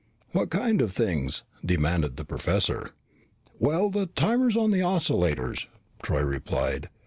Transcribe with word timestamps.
"What 0.31 0.49
kind 0.49 0.81
of 0.81 0.91
things?" 0.93 1.43
demanded 1.63 2.17
the 2.17 2.25
professor. 2.25 2.89
"Well, 3.59 3.91
the 3.91 4.07
timers 4.07 4.57
on 4.57 4.71
the 4.71 4.79
oscillators," 4.81 5.67
Troy 6.01 6.23
replied. 6.23 6.89